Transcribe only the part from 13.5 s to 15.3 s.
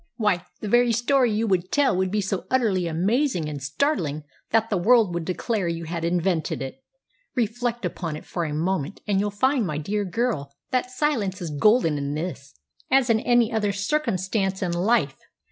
other circumstance in life."